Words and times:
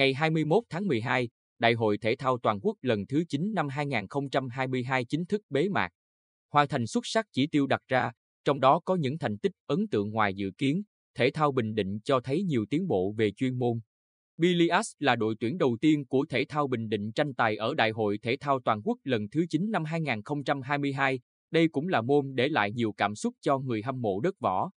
Ngày 0.00 0.14
21 0.14 0.64
tháng 0.70 0.86
12, 0.86 1.28
Đại 1.58 1.72
hội 1.72 1.98
Thể 1.98 2.16
thao 2.16 2.38
Toàn 2.38 2.58
quốc 2.62 2.76
lần 2.82 3.06
thứ 3.06 3.24
9 3.28 3.54
năm 3.54 3.68
2022 3.68 5.04
chính 5.04 5.26
thức 5.26 5.42
bế 5.50 5.68
mạc. 5.68 5.88
Hoàn 6.52 6.68
thành 6.68 6.86
xuất 6.86 7.06
sắc 7.06 7.26
chỉ 7.32 7.46
tiêu 7.46 7.66
đặt 7.66 7.80
ra, 7.88 8.12
trong 8.44 8.60
đó 8.60 8.80
có 8.84 8.96
những 8.96 9.18
thành 9.18 9.38
tích 9.38 9.52
ấn 9.66 9.88
tượng 9.88 10.10
ngoài 10.10 10.34
dự 10.34 10.50
kiến, 10.58 10.82
thể 11.14 11.30
thao 11.30 11.52
Bình 11.52 11.74
Định 11.74 11.98
cho 12.04 12.20
thấy 12.20 12.42
nhiều 12.42 12.64
tiến 12.70 12.88
bộ 12.88 13.14
về 13.16 13.30
chuyên 13.30 13.58
môn. 13.58 13.80
Bilias 14.36 14.92
là 14.98 15.16
đội 15.16 15.34
tuyển 15.40 15.58
đầu 15.58 15.76
tiên 15.80 16.06
của 16.06 16.24
thể 16.28 16.44
thao 16.48 16.66
Bình 16.66 16.88
Định 16.88 17.12
tranh 17.12 17.34
tài 17.34 17.56
ở 17.56 17.74
Đại 17.74 17.90
hội 17.90 18.18
Thể 18.22 18.36
thao 18.40 18.60
Toàn 18.64 18.80
quốc 18.84 18.98
lần 19.04 19.28
thứ 19.28 19.46
9 19.50 19.70
năm 19.70 19.84
2022. 19.84 21.20
Đây 21.50 21.68
cũng 21.68 21.88
là 21.88 22.00
môn 22.00 22.34
để 22.34 22.48
lại 22.48 22.72
nhiều 22.72 22.92
cảm 22.92 23.14
xúc 23.14 23.34
cho 23.40 23.58
người 23.58 23.82
hâm 23.82 24.02
mộ 24.02 24.20
đất 24.20 24.38
võ. 24.38 24.70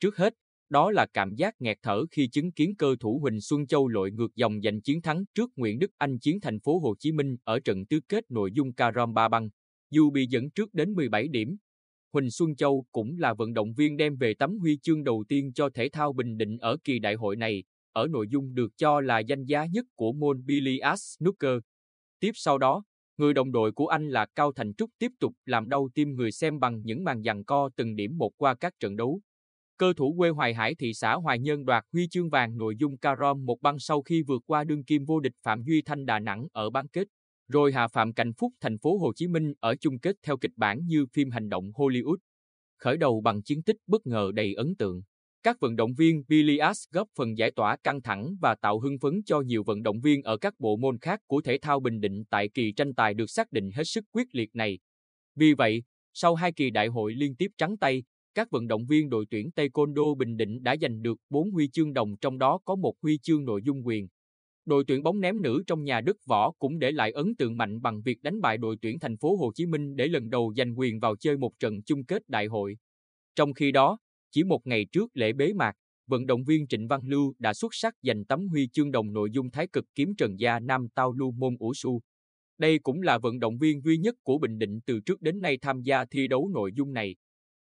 Trước 0.00 0.16
hết, 0.16 0.34
đó 0.70 0.90
là 0.90 1.06
cảm 1.06 1.34
giác 1.34 1.54
nghẹt 1.60 1.78
thở 1.82 2.06
khi 2.10 2.28
chứng 2.28 2.52
kiến 2.52 2.74
cơ 2.76 2.96
thủ 3.00 3.18
Huỳnh 3.22 3.40
Xuân 3.40 3.66
Châu 3.66 3.88
lội 3.88 4.10
ngược 4.10 4.34
dòng 4.34 4.60
giành 4.62 4.80
chiến 4.80 5.02
thắng 5.02 5.24
trước 5.34 5.50
Nguyễn 5.56 5.78
Đức 5.78 5.90
Anh 5.98 6.18
chiến 6.18 6.40
thành 6.40 6.60
phố 6.60 6.78
Hồ 6.78 6.94
Chí 6.98 7.12
Minh 7.12 7.36
ở 7.44 7.60
trận 7.60 7.86
tứ 7.86 8.00
kết 8.08 8.30
nội 8.30 8.52
dung 8.52 8.72
Carom 8.72 9.14
Ba 9.14 9.28
Băng, 9.28 9.48
dù 9.90 10.10
bị 10.10 10.26
dẫn 10.26 10.50
trước 10.50 10.74
đến 10.74 10.92
17 10.92 11.28
điểm. 11.28 11.56
Huỳnh 12.12 12.30
Xuân 12.30 12.56
Châu 12.56 12.84
cũng 12.92 13.18
là 13.18 13.34
vận 13.34 13.54
động 13.54 13.74
viên 13.74 13.96
đem 13.96 14.16
về 14.16 14.34
tấm 14.34 14.58
huy 14.58 14.78
chương 14.82 15.04
đầu 15.04 15.24
tiên 15.28 15.52
cho 15.52 15.70
thể 15.70 15.88
thao 15.88 16.12
Bình 16.12 16.36
Định 16.36 16.58
ở 16.58 16.76
kỳ 16.84 16.98
đại 16.98 17.14
hội 17.14 17.36
này, 17.36 17.64
ở 17.92 18.06
nội 18.06 18.28
dung 18.28 18.54
được 18.54 18.76
cho 18.76 19.00
là 19.00 19.18
danh 19.18 19.44
giá 19.44 19.66
nhất 19.66 19.86
của 19.94 20.12
môn 20.12 20.46
Billiard 20.46 21.02
Snooker. 21.02 21.58
Tiếp 22.20 22.30
sau 22.34 22.58
đó, 22.58 22.84
người 23.16 23.34
đồng 23.34 23.52
đội 23.52 23.72
của 23.72 23.86
anh 23.86 24.08
là 24.08 24.26
Cao 24.34 24.52
Thành 24.52 24.74
Trúc 24.74 24.90
tiếp 24.98 25.12
tục 25.20 25.34
làm 25.44 25.68
đau 25.68 25.88
tim 25.94 26.14
người 26.14 26.32
xem 26.32 26.60
bằng 26.60 26.82
những 26.84 27.04
màn 27.04 27.22
giằng 27.22 27.44
co 27.44 27.70
từng 27.76 27.96
điểm 27.96 28.18
một 28.18 28.30
qua 28.36 28.54
các 28.54 28.74
trận 28.80 28.96
đấu. 28.96 29.20
Cơ 29.80 29.92
thủ 29.96 30.14
quê 30.18 30.30
Hoài 30.30 30.54
Hải 30.54 30.74
thị 30.74 30.94
xã 30.94 31.14
Hoài 31.14 31.38
Nhân 31.38 31.64
đoạt 31.64 31.84
huy 31.92 32.08
chương 32.08 32.30
vàng 32.30 32.56
nội 32.56 32.76
dung 32.76 32.98
carom 32.98 33.44
một 33.44 33.62
băng 33.62 33.78
sau 33.78 34.02
khi 34.02 34.22
vượt 34.22 34.42
qua 34.46 34.64
đương 34.64 34.84
kim 34.84 35.04
vô 35.04 35.20
địch 35.20 35.32
Phạm 35.42 35.62
Duy 35.62 35.82
Thanh 35.82 36.06
Đà 36.06 36.18
Nẵng 36.18 36.46
ở 36.52 36.70
bán 36.70 36.88
kết, 36.88 37.08
rồi 37.48 37.72
hạ 37.72 37.88
Phạm 37.88 38.12
Cảnh 38.12 38.32
Phúc 38.38 38.52
thành 38.60 38.78
phố 38.78 38.98
Hồ 38.98 39.12
Chí 39.16 39.28
Minh 39.28 39.52
ở 39.60 39.74
chung 39.80 39.98
kết 39.98 40.16
theo 40.22 40.36
kịch 40.36 40.50
bản 40.56 40.86
như 40.86 41.06
phim 41.12 41.30
hành 41.30 41.48
động 41.48 41.72
Hollywood. 41.74 42.16
Khởi 42.78 42.96
đầu 42.96 43.20
bằng 43.20 43.42
chiến 43.42 43.62
tích 43.62 43.76
bất 43.86 44.06
ngờ 44.06 44.30
đầy 44.34 44.54
ấn 44.54 44.74
tượng. 44.76 45.02
Các 45.42 45.56
vận 45.60 45.76
động 45.76 45.94
viên 45.94 46.22
Bilias 46.28 46.84
góp 46.90 47.08
phần 47.16 47.38
giải 47.38 47.50
tỏa 47.50 47.76
căng 47.76 48.02
thẳng 48.02 48.36
và 48.40 48.54
tạo 48.54 48.80
hưng 48.80 48.98
phấn 48.98 49.22
cho 49.26 49.40
nhiều 49.40 49.62
vận 49.62 49.82
động 49.82 50.00
viên 50.00 50.22
ở 50.22 50.36
các 50.36 50.54
bộ 50.58 50.76
môn 50.76 50.98
khác 50.98 51.20
của 51.26 51.40
thể 51.40 51.58
thao 51.62 51.80
Bình 51.80 52.00
Định 52.00 52.24
tại 52.30 52.48
kỳ 52.54 52.72
tranh 52.72 52.94
tài 52.94 53.14
được 53.14 53.30
xác 53.30 53.52
định 53.52 53.70
hết 53.74 53.84
sức 53.84 54.04
quyết 54.12 54.26
liệt 54.32 54.50
này. 54.54 54.78
Vì 55.36 55.54
vậy, 55.54 55.82
sau 56.12 56.34
hai 56.34 56.52
kỳ 56.52 56.70
đại 56.70 56.86
hội 56.86 57.14
liên 57.14 57.34
tiếp 57.36 57.50
trắng 57.58 57.76
tay, 57.76 58.02
các 58.34 58.50
vận 58.50 58.66
động 58.66 58.86
viên 58.86 59.08
đội 59.08 59.26
tuyển 59.30 59.50
Taekwondo 59.56 60.14
Bình 60.14 60.36
Định 60.36 60.62
đã 60.62 60.76
giành 60.80 61.02
được 61.02 61.18
4 61.30 61.50
huy 61.50 61.68
chương 61.68 61.92
đồng 61.92 62.16
trong 62.20 62.38
đó 62.38 62.58
có 62.64 62.74
một 62.76 62.94
huy 63.02 63.18
chương 63.22 63.44
nội 63.44 63.60
dung 63.64 63.86
quyền. 63.86 64.08
Đội 64.64 64.84
tuyển 64.86 65.02
bóng 65.02 65.20
ném 65.20 65.42
nữ 65.42 65.62
trong 65.66 65.84
nhà 65.84 66.00
đất 66.00 66.16
võ 66.26 66.52
cũng 66.58 66.78
để 66.78 66.90
lại 66.90 67.12
ấn 67.12 67.34
tượng 67.34 67.56
mạnh 67.56 67.82
bằng 67.82 68.02
việc 68.02 68.22
đánh 68.22 68.40
bại 68.40 68.58
đội 68.58 68.76
tuyển 68.82 68.98
thành 68.98 69.16
phố 69.16 69.36
Hồ 69.36 69.52
Chí 69.54 69.66
Minh 69.66 69.96
để 69.96 70.08
lần 70.08 70.30
đầu 70.30 70.52
giành 70.56 70.78
quyền 70.78 71.00
vào 71.00 71.16
chơi 71.16 71.36
một 71.36 71.52
trận 71.58 71.82
chung 71.82 72.04
kết 72.04 72.28
đại 72.28 72.46
hội. 72.46 72.76
Trong 73.34 73.52
khi 73.52 73.72
đó, 73.72 73.98
chỉ 74.30 74.44
một 74.44 74.66
ngày 74.66 74.86
trước 74.92 75.16
lễ 75.16 75.32
bế 75.32 75.52
mạc, 75.52 75.72
vận 76.06 76.26
động 76.26 76.44
viên 76.44 76.66
Trịnh 76.66 76.88
Văn 76.88 77.00
Lưu 77.04 77.34
đã 77.38 77.54
xuất 77.54 77.74
sắc 77.74 77.94
giành 78.02 78.24
tấm 78.24 78.48
huy 78.48 78.68
chương 78.72 78.90
đồng 78.90 79.12
nội 79.12 79.30
dung 79.32 79.50
thái 79.50 79.66
cực 79.72 79.84
kiếm 79.94 80.14
trần 80.18 80.40
gia 80.40 80.60
nam 80.60 80.86
tao 80.94 81.12
lưu 81.12 81.30
môn 81.30 81.56
ủ 81.58 81.74
su. 81.74 82.00
Đây 82.58 82.78
cũng 82.78 83.02
là 83.02 83.18
vận 83.18 83.38
động 83.38 83.58
viên 83.58 83.82
duy 83.84 83.98
nhất 83.98 84.14
của 84.22 84.38
Bình 84.38 84.58
Định 84.58 84.80
từ 84.86 85.00
trước 85.00 85.22
đến 85.22 85.40
nay 85.40 85.58
tham 85.62 85.82
gia 85.82 86.04
thi 86.04 86.28
đấu 86.28 86.50
nội 86.54 86.72
dung 86.74 86.92
này. 86.92 87.16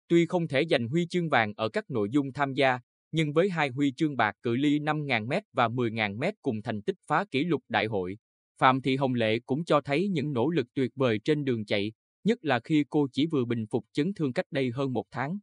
Tuy 0.07 0.25
không 0.25 0.47
thể 0.47 0.65
giành 0.69 0.87
huy 0.87 1.07
chương 1.07 1.29
vàng 1.29 1.53
ở 1.57 1.69
các 1.69 1.89
nội 1.89 2.09
dung 2.11 2.33
tham 2.33 2.53
gia, 2.53 2.79
nhưng 3.11 3.33
với 3.33 3.49
hai 3.49 3.69
huy 3.69 3.91
chương 3.91 4.17
bạc 4.17 4.35
cự 4.43 4.55
ly 4.55 4.79
5.000m 4.79 5.41
và 5.53 5.67
10.000m 5.67 6.33
cùng 6.41 6.61
thành 6.61 6.81
tích 6.81 6.95
phá 7.07 7.25
kỷ 7.31 7.43
lục 7.43 7.63
đại 7.69 7.85
hội, 7.85 8.17
Phạm 8.59 8.81
Thị 8.81 8.95
Hồng 8.95 9.13
Lệ 9.13 9.39
cũng 9.45 9.65
cho 9.65 9.81
thấy 9.81 10.07
những 10.07 10.33
nỗ 10.33 10.49
lực 10.49 10.67
tuyệt 10.73 10.91
vời 10.95 11.19
trên 11.19 11.45
đường 11.45 11.65
chạy, 11.65 11.91
nhất 12.23 12.45
là 12.45 12.59
khi 12.59 12.85
cô 12.89 13.07
chỉ 13.11 13.25
vừa 13.25 13.45
bình 13.45 13.65
phục 13.67 13.85
chấn 13.93 14.13
thương 14.13 14.33
cách 14.33 14.45
đây 14.51 14.71
hơn 14.71 14.93
một 14.93 15.05
tháng. 15.11 15.37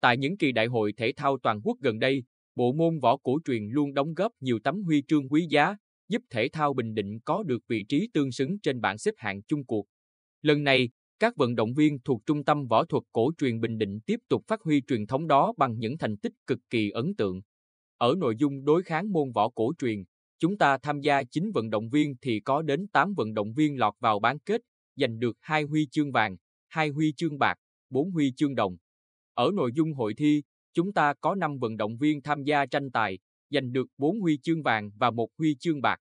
Tại 0.00 0.16
những 0.16 0.36
kỳ 0.36 0.52
đại 0.52 0.66
hội 0.66 0.92
thể 0.96 1.12
thao 1.16 1.38
toàn 1.42 1.60
quốc 1.64 1.78
gần 1.80 1.98
đây, 1.98 2.24
bộ 2.54 2.72
môn 2.72 2.98
võ 2.98 3.16
cổ 3.16 3.38
truyền 3.44 3.68
luôn 3.68 3.94
đóng 3.94 4.14
góp 4.14 4.32
nhiều 4.40 4.58
tấm 4.64 4.82
huy 4.82 5.02
chương 5.08 5.28
quý 5.28 5.46
giá, 5.50 5.76
giúp 6.08 6.22
thể 6.30 6.48
thao 6.48 6.74
Bình 6.74 6.94
Định 6.94 7.18
có 7.24 7.42
được 7.42 7.62
vị 7.68 7.84
trí 7.88 8.08
tương 8.14 8.32
xứng 8.32 8.58
trên 8.58 8.80
bảng 8.80 8.98
xếp 8.98 9.14
hạng 9.16 9.42
chung 9.42 9.64
cuộc. 9.64 9.86
Lần 10.42 10.64
này, 10.64 10.90
các 11.22 11.36
vận 11.36 11.54
động 11.54 11.74
viên 11.74 11.98
thuộc 12.04 12.22
Trung 12.26 12.44
tâm 12.44 12.66
Võ 12.66 12.84
thuật 12.84 13.02
Cổ 13.12 13.30
truyền 13.38 13.60
Bình 13.60 13.78
Định 13.78 14.00
tiếp 14.06 14.20
tục 14.28 14.42
phát 14.46 14.62
huy 14.62 14.82
truyền 14.86 15.06
thống 15.06 15.26
đó 15.26 15.52
bằng 15.56 15.78
những 15.78 15.98
thành 15.98 16.16
tích 16.16 16.32
cực 16.46 16.58
kỳ 16.70 16.90
ấn 16.90 17.14
tượng. 17.14 17.40
Ở 17.98 18.14
nội 18.18 18.36
dung 18.38 18.64
đối 18.64 18.82
kháng 18.82 19.12
môn 19.12 19.32
võ 19.32 19.48
cổ 19.48 19.72
truyền, 19.78 20.04
chúng 20.38 20.58
ta 20.58 20.78
tham 20.78 21.00
gia 21.00 21.22
9 21.22 21.50
vận 21.54 21.70
động 21.70 21.88
viên 21.88 22.14
thì 22.22 22.40
có 22.40 22.62
đến 22.62 22.86
8 22.88 23.14
vận 23.14 23.34
động 23.34 23.52
viên 23.54 23.78
lọt 23.78 23.94
vào 24.00 24.20
bán 24.20 24.38
kết, 24.38 24.60
giành 24.96 25.18
được 25.18 25.36
2 25.40 25.62
huy 25.62 25.86
chương 25.90 26.12
vàng, 26.12 26.36
2 26.68 26.88
huy 26.88 27.12
chương 27.16 27.38
bạc, 27.38 27.54
4 27.90 28.10
huy 28.10 28.32
chương 28.36 28.54
đồng. 28.54 28.76
Ở 29.34 29.50
nội 29.54 29.70
dung 29.74 29.94
hội 29.94 30.14
thi, 30.14 30.42
chúng 30.72 30.92
ta 30.92 31.14
có 31.20 31.34
5 31.34 31.58
vận 31.58 31.76
động 31.76 31.96
viên 31.96 32.22
tham 32.22 32.42
gia 32.44 32.66
tranh 32.66 32.90
tài, 32.90 33.18
giành 33.50 33.72
được 33.72 33.86
4 33.98 34.20
huy 34.20 34.38
chương 34.42 34.62
vàng 34.62 34.90
và 34.96 35.10
1 35.10 35.28
huy 35.38 35.56
chương 35.60 35.80
bạc. 35.80 35.96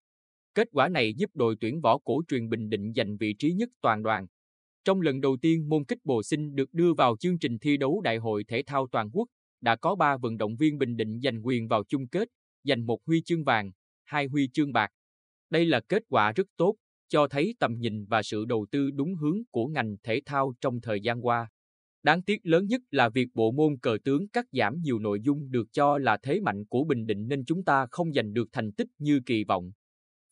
Kết 0.55 0.67
quả 0.71 0.87
này 0.87 1.13
giúp 1.13 1.29
đội 1.33 1.55
tuyển 1.59 1.81
võ 1.81 1.97
cổ 1.97 2.21
truyền 2.27 2.49
Bình 2.49 2.69
Định 2.69 2.93
giành 2.95 3.17
vị 3.17 3.35
trí 3.39 3.53
nhất 3.53 3.69
toàn 3.81 4.03
đoàn. 4.03 4.27
Trong 4.85 5.01
lần 5.01 5.21
đầu 5.21 5.37
tiên 5.41 5.69
môn 5.69 5.85
kích 5.85 5.99
bồ 6.03 6.23
sinh 6.23 6.55
được 6.55 6.73
đưa 6.73 6.93
vào 6.93 7.15
chương 7.19 7.39
trình 7.39 7.59
thi 7.59 7.77
đấu 7.77 8.01
Đại 8.01 8.17
hội 8.17 8.43
Thể 8.47 8.63
thao 8.67 8.87
Toàn 8.91 9.09
quốc, 9.13 9.27
đã 9.61 9.75
có 9.75 9.95
3 9.95 10.17
vận 10.17 10.37
động 10.37 10.55
viên 10.55 10.77
Bình 10.77 10.97
Định 10.97 11.19
giành 11.23 11.45
quyền 11.45 11.67
vào 11.67 11.83
chung 11.83 12.07
kết, 12.07 12.27
giành 12.63 12.85
một 12.85 12.99
huy 13.05 13.21
chương 13.21 13.43
vàng, 13.43 13.71
hai 14.03 14.25
huy 14.25 14.49
chương 14.53 14.73
bạc. 14.73 14.89
Đây 15.49 15.65
là 15.65 15.79
kết 15.79 16.03
quả 16.09 16.31
rất 16.31 16.47
tốt, 16.57 16.75
cho 17.09 17.27
thấy 17.27 17.55
tầm 17.59 17.79
nhìn 17.79 18.05
và 18.05 18.23
sự 18.23 18.45
đầu 18.45 18.65
tư 18.71 18.91
đúng 18.91 19.15
hướng 19.15 19.37
của 19.51 19.65
ngành 19.67 19.95
thể 20.03 20.21
thao 20.25 20.53
trong 20.61 20.81
thời 20.81 21.01
gian 21.01 21.25
qua. 21.25 21.49
Đáng 22.03 22.21
tiếc 22.21 22.45
lớn 22.45 22.65
nhất 22.65 22.81
là 22.91 23.09
việc 23.09 23.27
bộ 23.33 23.51
môn 23.51 23.77
cờ 23.77 23.97
tướng 24.03 24.27
cắt 24.27 24.45
giảm 24.51 24.81
nhiều 24.81 24.99
nội 24.99 25.21
dung 25.21 25.51
được 25.51 25.67
cho 25.71 25.97
là 25.97 26.17
thế 26.23 26.39
mạnh 26.39 26.65
của 26.65 26.83
Bình 26.83 27.05
Định 27.05 27.27
nên 27.27 27.45
chúng 27.45 27.63
ta 27.63 27.87
không 27.91 28.13
giành 28.13 28.33
được 28.33 28.49
thành 28.51 28.71
tích 28.71 28.87
như 28.97 29.19
kỳ 29.25 29.43
vọng. 29.43 29.71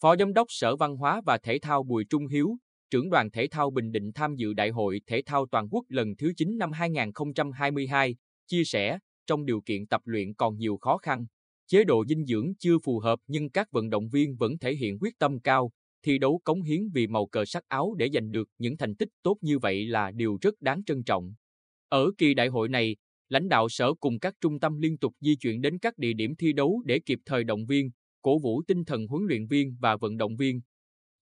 Phó 0.01 0.15
Giám 0.15 0.33
đốc 0.33 0.47
Sở 0.49 0.75
Văn 0.75 0.95
hóa 0.95 1.21
và 1.25 1.37
Thể 1.37 1.59
thao 1.59 1.83
Bùi 1.83 2.05
Trung 2.05 2.27
Hiếu, 2.27 2.57
trưởng 2.89 3.09
đoàn 3.09 3.31
thể 3.31 3.47
thao 3.47 3.69
Bình 3.71 3.91
Định 3.91 4.11
tham 4.13 4.35
dự 4.35 4.53
Đại 4.53 4.69
hội 4.69 5.01
Thể 5.07 5.21
thao 5.25 5.45
Toàn 5.45 5.67
quốc 5.71 5.85
lần 5.89 6.15
thứ 6.15 6.33
9 6.37 6.57
năm 6.57 6.71
2022, 6.71 8.15
chia 8.47 8.63
sẻ, 8.63 8.99
trong 9.27 9.45
điều 9.45 9.61
kiện 9.61 9.87
tập 9.87 10.01
luyện 10.05 10.33
còn 10.33 10.57
nhiều 10.57 10.77
khó 10.77 10.97
khăn, 10.97 11.25
chế 11.67 11.83
độ 11.83 12.05
dinh 12.05 12.25
dưỡng 12.25 12.53
chưa 12.59 12.77
phù 12.83 12.99
hợp 12.99 13.19
nhưng 13.27 13.49
các 13.49 13.71
vận 13.71 13.89
động 13.89 14.09
viên 14.09 14.35
vẫn 14.35 14.57
thể 14.57 14.75
hiện 14.75 14.97
quyết 14.99 15.19
tâm 15.19 15.39
cao, 15.39 15.71
thi 16.03 16.17
đấu 16.17 16.41
cống 16.43 16.61
hiến 16.61 16.89
vì 16.93 17.07
màu 17.07 17.25
cờ 17.27 17.45
sắc 17.45 17.63
áo 17.67 17.93
để 17.97 18.09
giành 18.13 18.31
được 18.31 18.49
những 18.57 18.77
thành 18.77 18.95
tích 18.95 19.09
tốt 19.23 19.37
như 19.41 19.59
vậy 19.59 19.85
là 19.85 20.11
điều 20.11 20.37
rất 20.41 20.61
đáng 20.61 20.83
trân 20.83 21.03
trọng. 21.03 21.33
Ở 21.89 22.11
kỳ 22.17 22.33
đại 22.33 22.47
hội 22.47 22.69
này, 22.69 22.95
lãnh 23.29 23.49
đạo 23.49 23.69
sở 23.69 23.93
cùng 23.93 24.19
các 24.19 24.33
trung 24.41 24.59
tâm 24.59 24.77
liên 24.77 24.97
tục 24.97 25.13
di 25.19 25.35
chuyển 25.35 25.61
đến 25.61 25.79
các 25.79 25.97
địa 25.97 26.13
điểm 26.13 26.35
thi 26.35 26.53
đấu 26.53 26.81
để 26.85 26.99
kịp 26.99 27.19
thời 27.25 27.43
động 27.43 27.65
viên, 27.65 27.91
cổ 28.21 28.39
vũ 28.39 28.61
tinh 28.67 28.85
thần 28.85 29.07
huấn 29.07 29.23
luyện 29.27 29.47
viên 29.47 29.77
và 29.79 29.95
vận 29.95 30.17
động 30.17 30.35
viên, 30.35 30.61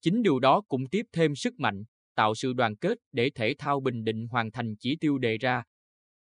Chính 0.01 0.21
điều 0.23 0.39
đó 0.39 0.61
cũng 0.67 0.89
tiếp 0.89 1.05
thêm 1.13 1.35
sức 1.35 1.59
mạnh, 1.59 1.83
tạo 2.15 2.35
sự 2.35 2.53
đoàn 2.53 2.75
kết 2.75 2.97
để 3.11 3.29
thể 3.35 3.53
thao 3.57 3.79
Bình 3.79 4.03
Định 4.03 4.27
hoàn 4.27 4.51
thành 4.51 4.75
chỉ 4.79 4.95
tiêu 4.95 5.17
đề 5.17 5.37
ra, 5.37 5.63